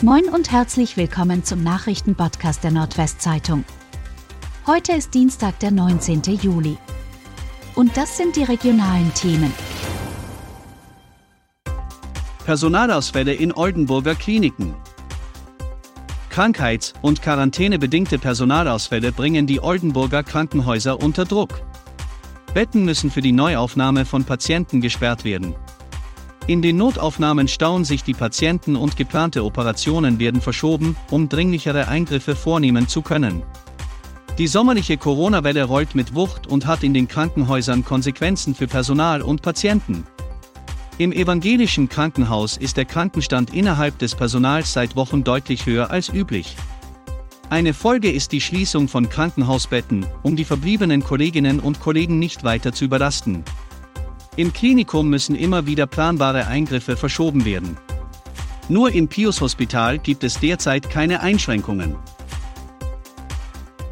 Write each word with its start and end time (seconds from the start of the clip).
Moin 0.00 0.28
und 0.28 0.52
herzlich 0.52 0.96
willkommen 0.96 1.42
zum 1.42 1.64
Nachrichtenpodcast 1.64 2.62
der 2.62 2.70
Nordwestzeitung. 2.70 3.64
Heute 4.64 4.92
ist 4.92 5.12
Dienstag, 5.12 5.58
der 5.58 5.72
19. 5.72 6.22
Juli. 6.40 6.78
Und 7.74 7.96
das 7.96 8.16
sind 8.16 8.36
die 8.36 8.44
regionalen 8.44 9.12
Themen. 9.14 9.52
Personalausfälle 12.44 13.34
in 13.34 13.52
Oldenburger 13.52 14.14
Kliniken. 14.14 14.72
Krankheits- 16.30 16.94
und 17.02 17.20
quarantänebedingte 17.20 18.20
Personalausfälle 18.20 19.10
bringen 19.10 19.48
die 19.48 19.60
Oldenburger 19.60 20.22
Krankenhäuser 20.22 21.02
unter 21.02 21.24
Druck. 21.24 21.60
Betten 22.54 22.84
müssen 22.84 23.10
für 23.10 23.20
die 23.20 23.32
Neuaufnahme 23.32 24.04
von 24.04 24.22
Patienten 24.22 24.80
gesperrt 24.80 25.24
werden. 25.24 25.56
In 26.48 26.62
den 26.62 26.78
Notaufnahmen 26.78 27.46
stauen 27.46 27.84
sich 27.84 28.02
die 28.04 28.14
Patienten 28.14 28.74
und 28.74 28.96
geplante 28.96 29.44
Operationen 29.44 30.18
werden 30.18 30.40
verschoben, 30.40 30.96
um 31.10 31.28
dringlichere 31.28 31.88
Eingriffe 31.88 32.34
vornehmen 32.34 32.88
zu 32.88 33.02
können. 33.02 33.42
Die 34.38 34.46
sommerliche 34.46 34.96
Corona-Welle 34.96 35.64
rollt 35.64 35.94
mit 35.94 36.14
Wucht 36.14 36.46
und 36.46 36.64
hat 36.64 36.82
in 36.84 36.94
den 36.94 37.06
Krankenhäusern 37.06 37.84
Konsequenzen 37.84 38.54
für 38.54 38.66
Personal 38.66 39.20
und 39.20 39.42
Patienten. 39.42 40.04
Im 40.96 41.12
evangelischen 41.12 41.90
Krankenhaus 41.90 42.56
ist 42.56 42.78
der 42.78 42.86
Krankenstand 42.86 43.52
innerhalb 43.52 43.98
des 43.98 44.14
Personals 44.14 44.72
seit 44.72 44.96
Wochen 44.96 45.24
deutlich 45.24 45.66
höher 45.66 45.90
als 45.90 46.08
üblich. 46.08 46.56
Eine 47.50 47.74
Folge 47.74 48.10
ist 48.10 48.32
die 48.32 48.40
Schließung 48.40 48.88
von 48.88 49.10
Krankenhausbetten, 49.10 50.06
um 50.22 50.34
die 50.34 50.46
verbliebenen 50.46 51.04
Kolleginnen 51.04 51.60
und 51.60 51.78
Kollegen 51.78 52.18
nicht 52.18 52.42
weiter 52.42 52.72
zu 52.72 52.86
überlasten. 52.86 53.44
Im 54.38 54.52
Klinikum 54.52 55.08
müssen 55.08 55.34
immer 55.34 55.66
wieder 55.66 55.88
planbare 55.88 56.46
Eingriffe 56.46 56.96
verschoben 56.96 57.44
werden. 57.44 57.76
Nur 58.68 58.92
im 58.92 59.08
Pius-Hospital 59.08 59.98
gibt 59.98 60.22
es 60.22 60.38
derzeit 60.38 60.88
keine 60.90 61.22
Einschränkungen. 61.22 61.96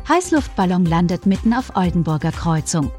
Heißluftballon 0.08 0.86
landet 0.86 1.27
mitten 1.27 1.52
auf 1.52 1.74
Oldenburger 1.74 2.30
Kreuzung. 2.30 2.92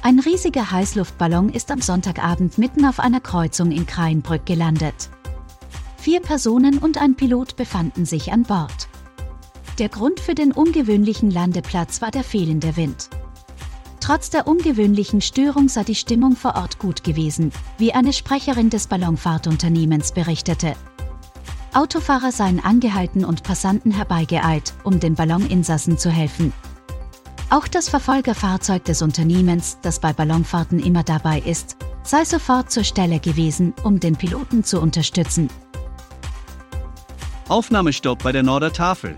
Ein 0.00 0.20
riesiger 0.20 0.70
Heißluftballon 0.70 1.50
ist 1.50 1.70
am 1.70 1.82
Sonntagabend 1.82 2.56
mitten 2.56 2.86
auf 2.86 2.98
einer 2.98 3.20
Kreuzung 3.20 3.70
in 3.70 3.84
Kreinbrück 3.84 4.46
gelandet. 4.46 5.10
Vier 5.98 6.22
Personen 6.22 6.78
und 6.78 6.96
ein 6.96 7.14
Pilot 7.14 7.56
befanden 7.56 8.06
sich 8.06 8.32
an 8.32 8.44
Bord. 8.44 8.88
Der 9.78 9.90
Grund 9.90 10.18
für 10.18 10.34
den 10.34 10.52
ungewöhnlichen 10.52 11.30
Landeplatz 11.30 12.00
war 12.00 12.10
der 12.10 12.24
fehlende 12.24 12.78
Wind. 12.78 13.10
Trotz 14.10 14.28
der 14.28 14.48
ungewöhnlichen 14.48 15.20
Störung 15.20 15.68
sei 15.68 15.84
die 15.84 15.94
Stimmung 15.94 16.34
vor 16.34 16.56
Ort 16.56 16.80
gut 16.80 17.04
gewesen, 17.04 17.52
wie 17.78 17.92
eine 17.92 18.12
Sprecherin 18.12 18.68
des 18.68 18.88
Ballonfahrtunternehmens 18.88 20.10
berichtete. 20.10 20.74
Autofahrer 21.74 22.32
seien 22.32 22.58
angehalten 22.58 23.24
und 23.24 23.44
Passanten 23.44 23.92
herbeigeeilt, 23.92 24.74
um 24.82 24.98
den 24.98 25.14
Balloninsassen 25.14 25.96
zu 25.96 26.10
helfen. 26.10 26.52
Auch 27.50 27.68
das 27.68 27.88
Verfolgerfahrzeug 27.88 28.84
des 28.84 29.00
Unternehmens, 29.00 29.78
das 29.80 30.00
bei 30.00 30.12
Ballonfahrten 30.12 30.80
immer 30.80 31.04
dabei 31.04 31.38
ist, 31.38 31.76
sei 32.02 32.24
sofort 32.24 32.72
zur 32.72 32.82
Stelle 32.82 33.20
gewesen, 33.20 33.74
um 33.84 34.00
den 34.00 34.16
Piloten 34.16 34.64
zu 34.64 34.80
unterstützen. 34.80 35.48
Aufnahmestopp 37.46 38.24
bei 38.24 38.32
der 38.32 38.42
Nordertafel. 38.42 39.14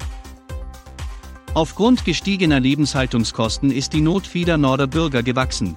Aufgrund 1.54 2.06
gestiegener 2.06 2.60
Lebenshaltungskosten 2.60 3.70
ist 3.70 3.92
die 3.92 4.00
Not 4.00 4.26
vieler 4.26 4.56
Norderbürger 4.56 5.22
gewachsen. 5.22 5.76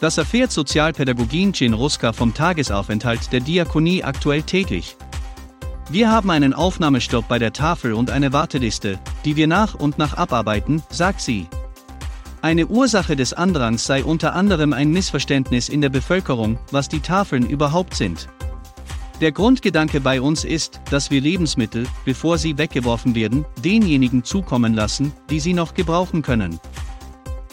Das 0.00 0.18
erfährt 0.18 0.52
Sozialpädagogin 0.52 1.54
Cin 1.54 1.72
Ruska 1.72 2.12
vom 2.12 2.34
Tagesaufenthalt 2.34 3.32
der 3.32 3.40
Diakonie 3.40 4.04
aktuell 4.04 4.42
täglich. 4.42 4.96
Wir 5.88 6.10
haben 6.10 6.30
einen 6.30 6.52
Aufnahmestopp 6.52 7.28
bei 7.28 7.38
der 7.38 7.54
Tafel 7.54 7.94
und 7.94 8.10
eine 8.10 8.34
Warteliste, 8.34 8.98
die 9.24 9.36
wir 9.36 9.46
nach 9.46 9.74
und 9.74 9.96
nach 9.96 10.18
abarbeiten, 10.18 10.82
sagt 10.90 11.22
sie. 11.22 11.46
Eine 12.42 12.66
Ursache 12.66 13.16
des 13.16 13.32
Andrangs 13.32 13.86
sei 13.86 14.04
unter 14.04 14.34
anderem 14.34 14.74
ein 14.74 14.90
Missverständnis 14.90 15.70
in 15.70 15.80
der 15.80 15.88
Bevölkerung, 15.88 16.58
was 16.70 16.90
die 16.90 17.00
Tafeln 17.00 17.48
überhaupt 17.48 17.94
sind. 17.94 18.28
Der 19.20 19.30
Grundgedanke 19.30 20.00
bei 20.00 20.20
uns 20.20 20.44
ist, 20.44 20.80
dass 20.90 21.10
wir 21.10 21.20
Lebensmittel, 21.20 21.86
bevor 22.04 22.36
sie 22.36 22.58
weggeworfen 22.58 23.14
werden, 23.14 23.44
denjenigen 23.64 24.24
zukommen 24.24 24.74
lassen, 24.74 25.12
die 25.30 25.38
sie 25.38 25.54
noch 25.54 25.74
gebrauchen 25.74 26.22
können. 26.22 26.58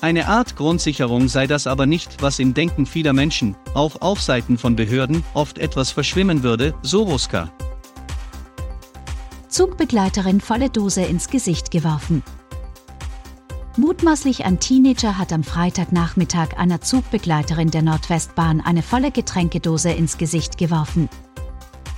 Eine 0.01 0.27
Art 0.27 0.55
Grundsicherung 0.55 1.27
sei 1.27 1.45
das 1.45 1.67
aber 1.67 1.85
nicht, 1.85 2.23
was 2.23 2.39
im 2.39 2.55
Denken 2.55 2.87
vieler 2.87 3.13
Menschen, 3.13 3.55
auch 3.75 4.01
auf 4.01 4.19
Seiten 4.19 4.57
von 4.57 4.75
Behörden, 4.75 5.23
oft 5.35 5.59
etwas 5.59 5.91
verschwimmen 5.91 6.41
würde, 6.41 6.73
so 6.81 7.03
Ruska. 7.03 7.51
Zugbegleiterin 9.47 10.41
volle 10.41 10.71
Dose 10.71 11.03
ins 11.03 11.27
Gesicht 11.27 11.69
geworfen. 11.69 12.23
Mutmaßlich 13.77 14.43
ein 14.43 14.59
Teenager 14.59 15.19
hat 15.19 15.31
am 15.31 15.43
Freitagnachmittag 15.43 16.57
einer 16.57 16.81
Zugbegleiterin 16.81 17.69
der 17.69 17.83
Nordwestbahn 17.83 18.59
eine 18.61 18.81
volle 18.81 19.11
Getränkedose 19.11 19.91
ins 19.91 20.17
Gesicht 20.17 20.57
geworfen. 20.57 21.09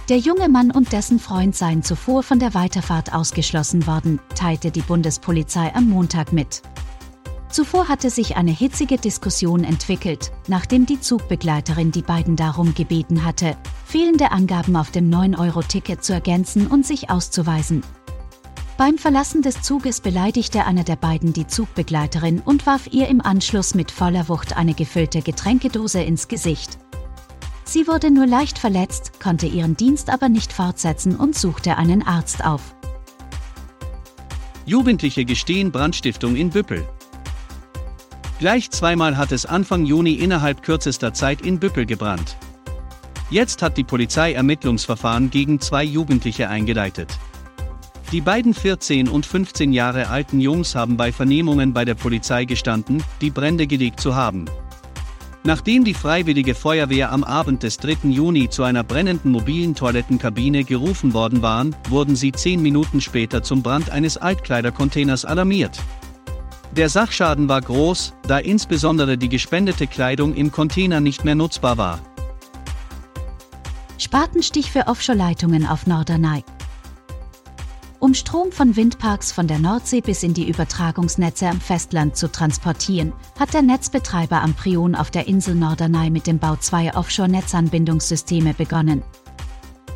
Der 0.09 0.17
junge 0.17 0.49
Mann 0.49 0.69
und 0.69 0.91
dessen 0.91 1.17
Freund 1.17 1.55
seien 1.55 1.81
zuvor 1.81 2.23
von 2.23 2.37
der 2.37 2.53
Weiterfahrt 2.53 3.13
ausgeschlossen 3.13 3.87
worden, 3.87 4.19
teilte 4.35 4.69
die 4.69 4.81
Bundespolizei 4.81 5.73
am 5.73 5.89
Montag 5.89 6.33
mit. 6.33 6.61
Zuvor 7.49 7.87
hatte 7.87 8.09
sich 8.09 8.35
eine 8.35 8.51
hitzige 8.51 8.97
Diskussion 8.97 9.63
entwickelt, 9.63 10.33
nachdem 10.47 10.85
die 10.85 10.99
Zugbegleiterin 10.99 11.91
die 11.91 12.01
beiden 12.01 12.35
darum 12.35 12.73
gebeten 12.73 13.23
hatte, 13.23 13.55
fehlende 13.85 14.31
Angaben 14.31 14.75
auf 14.75 14.91
dem 14.91 15.09
9-Euro-Ticket 15.09 16.03
zu 16.03 16.11
ergänzen 16.11 16.67
und 16.67 16.85
sich 16.85 17.09
auszuweisen. 17.09 17.81
Beim 18.77 18.97
Verlassen 18.97 19.41
des 19.41 19.61
Zuges 19.61 20.01
beleidigte 20.01 20.65
einer 20.65 20.83
der 20.83 20.95
beiden 20.97 21.31
die 21.31 21.47
Zugbegleiterin 21.47 22.41
und 22.41 22.65
warf 22.65 22.87
ihr 22.91 23.07
im 23.07 23.21
Anschluss 23.21 23.73
mit 23.73 23.91
voller 23.91 24.27
Wucht 24.27 24.57
eine 24.57 24.73
gefüllte 24.73 25.21
Getränkedose 25.21 26.01
ins 26.01 26.27
Gesicht. 26.27 26.79
Sie 27.65 27.87
wurde 27.87 28.11
nur 28.11 28.27
leicht 28.27 28.59
verletzt, 28.59 29.19
konnte 29.21 29.47
ihren 29.47 29.75
Dienst 29.77 30.09
aber 30.09 30.29
nicht 30.29 30.53
fortsetzen 30.53 31.15
und 31.15 31.35
suchte 31.35 31.77
einen 31.77 32.05
Arzt 32.05 32.43
auf. 32.43 32.75
Jugendliche 34.65 35.25
gestehen 35.25 35.71
Brandstiftung 35.71 36.35
in 36.35 36.49
Büppel. 36.49 36.87
Gleich 38.39 38.71
zweimal 38.71 39.17
hat 39.17 39.31
es 39.31 39.45
Anfang 39.45 39.85
Juni 39.85 40.13
innerhalb 40.13 40.63
kürzester 40.63 41.13
Zeit 41.13 41.41
in 41.41 41.59
Büppel 41.59 41.85
gebrannt. 41.85 42.37
Jetzt 43.29 43.61
hat 43.61 43.77
die 43.77 43.83
Polizei 43.83 44.33
Ermittlungsverfahren 44.33 45.29
gegen 45.29 45.59
zwei 45.59 45.83
Jugendliche 45.83 46.49
eingeleitet. 46.49 47.17
Die 48.11 48.21
beiden 48.21 48.53
14 48.53 49.07
und 49.07 49.25
15 49.25 49.73
Jahre 49.73 50.09
alten 50.09 50.39
Jungs 50.39 50.75
haben 50.75 50.97
bei 50.97 51.11
Vernehmungen 51.11 51.73
bei 51.73 51.83
der 51.83 51.95
Polizei 51.95 52.45
gestanden, 52.45 53.03
die 53.21 53.31
Brände 53.31 53.65
gelegt 53.65 53.99
zu 53.99 54.13
haben. 54.13 54.45
Nachdem 55.45 55.83
die 55.83 55.93
Freiwillige 55.93 56.55
Feuerwehr 56.55 57.11
am 57.11 57.25
Abend 57.25 57.63
des 57.63 57.75
3. 57.77 58.09
Juni 58.09 58.49
zu 58.49 58.63
einer 58.63 58.83
brennenden 58.83 59.29
mobilen 59.29 59.75
Toilettenkabine 59.75 60.63
gerufen 60.63 61.13
worden 61.13 61.41
waren, 61.41 61.75
wurden 61.89 62.15
sie 62.15 62.31
zehn 62.31 62.61
Minuten 62.61 63.01
später 63.01 63.43
zum 63.43 63.61
Brand 63.61 63.89
eines 63.89 64.15
Altkleidercontainers 64.15 65.25
alarmiert. 65.25 65.77
Der 66.71 66.87
Sachschaden 66.87 67.49
war 67.49 67.59
groß, 67.59 68.13
da 68.25 68.37
insbesondere 68.39 69.17
die 69.17 69.27
gespendete 69.27 69.85
Kleidung 69.85 70.33
im 70.33 70.49
Container 70.49 71.01
nicht 71.01 71.25
mehr 71.25 71.35
nutzbar 71.35 71.77
war. 71.77 71.99
Spatenstich 73.97 74.71
für 74.71 74.87
Offshore-Leitungen 74.87 75.67
auf 75.67 75.87
Norderney. 75.87 76.43
Um 78.03 78.13
Strom 78.13 78.51
von 78.51 78.75
Windparks 78.75 79.31
von 79.31 79.47
der 79.47 79.59
Nordsee 79.59 80.01
bis 80.01 80.23
in 80.23 80.33
die 80.33 80.49
Übertragungsnetze 80.49 81.47
am 81.47 81.61
Festland 81.61 82.17
zu 82.17 82.29
transportieren, 82.29 83.13
hat 83.39 83.53
der 83.53 83.61
Netzbetreiber 83.61 84.41
Amprion 84.41 84.93
auf 84.93 85.09
der 85.09 85.29
Insel 85.29 85.55
Norderney 85.55 86.09
mit 86.09 86.27
dem 86.27 86.37
Bau 86.37 86.57
zweier 86.57 86.97
Offshore-Netzanbindungssysteme 86.97 88.55
begonnen. 88.55 89.03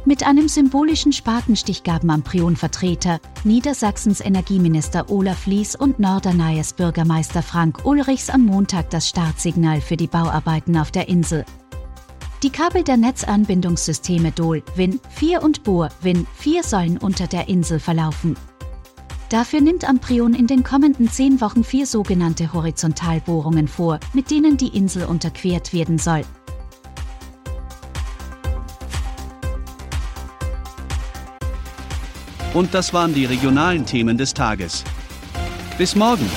Mit 0.06 0.25
einem 0.25 0.47
symbolischen 0.47 1.12
Spatenstich 1.12 1.84
gaben 1.84 2.09
Amprion-Vertreter, 2.09 3.20
Niedersachsens 3.43 4.22
Energieminister 4.22 5.09
Olaf 5.09 5.46
Lies 5.46 5.76
und 5.76 5.99
Norderneyes 5.99 6.72
Bürgermeister 6.72 7.43
Frank 7.43 7.84
Ulrichs 7.84 8.29
am 8.29 8.46
Montag 8.46 8.90
das 8.90 9.09
Startsignal 9.09 9.81
für 9.81 9.97
die 9.97 10.08
Bauarbeiten 10.08 10.78
auf 10.78 10.91
der 10.91 11.09
Insel. 11.09 11.43
Die 12.43 12.51
Kabel 12.51 12.84
der 12.84 12.97
Netzanbindungssysteme 12.97 14.31
DOL, 14.31 14.61
WIN 14.75 14.99
4 15.09 15.41
und 15.41 15.63
BOR, 15.63 15.89
WIN 16.01 16.28
4 16.35 16.63
sollen 16.63 16.99
unter 16.99 17.25
der 17.25 17.49
Insel 17.49 17.79
verlaufen. 17.79 18.37
Dafür 19.29 19.59
nimmt 19.59 19.89
Amprion 19.89 20.35
in 20.35 20.45
den 20.45 20.63
kommenden 20.63 21.09
zehn 21.09 21.41
Wochen 21.41 21.63
vier 21.63 21.87
sogenannte 21.87 22.53
Horizontalbohrungen 22.53 23.67
vor, 23.67 23.99
mit 24.13 24.29
denen 24.29 24.55
die 24.55 24.67
Insel 24.67 25.05
unterquert 25.05 25.73
werden 25.73 25.97
soll. 25.97 26.22
Und 32.53 32.73
das 32.75 32.93
waren 32.93 33.16
die 33.16 33.25
regionalen 33.25 33.85
Themen 33.85 34.17
des 34.17 34.33
Tages. 34.35 34.83
Bis 35.79 35.95
morgen! 35.95 36.29